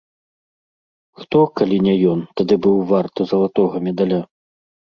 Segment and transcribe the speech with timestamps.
[1.19, 4.19] Хто, калі не ён, тады быў варты залатога медаля?